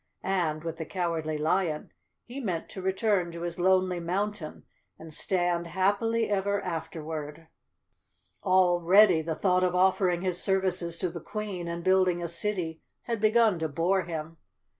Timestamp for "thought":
9.35-9.63